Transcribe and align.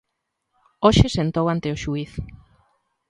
Hoxe 0.85 1.07
sentou 1.17 1.45
ante 1.49 1.67
o 1.75 1.79
xuíz. 1.83 2.11